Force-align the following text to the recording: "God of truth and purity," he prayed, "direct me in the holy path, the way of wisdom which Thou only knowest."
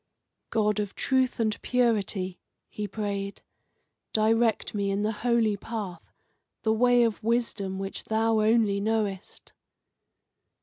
"God 0.49 0.79
of 0.79 0.95
truth 0.95 1.39
and 1.39 1.61
purity," 1.61 2.39
he 2.71 2.87
prayed, 2.87 3.43
"direct 4.13 4.73
me 4.73 4.89
in 4.89 5.03
the 5.03 5.11
holy 5.11 5.55
path, 5.55 6.11
the 6.63 6.73
way 6.73 7.03
of 7.03 7.21
wisdom 7.23 7.77
which 7.77 8.05
Thou 8.05 8.39
only 8.39 8.79
knowest." 8.81 9.53